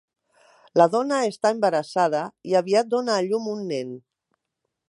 [0.81, 3.97] La dona està embarassada, i aviat dóna a llum un nen.